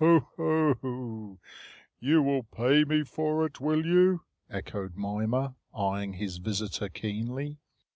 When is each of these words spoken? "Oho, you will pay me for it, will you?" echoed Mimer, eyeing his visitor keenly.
"Oho, 0.00 1.38
you 2.00 2.20
will 2.20 2.42
pay 2.42 2.82
me 2.82 3.04
for 3.04 3.46
it, 3.46 3.60
will 3.60 3.86
you?" 3.86 4.22
echoed 4.50 4.96
Mimer, 4.96 5.54
eyeing 5.72 6.14
his 6.14 6.38
visitor 6.38 6.88
keenly. 6.88 7.58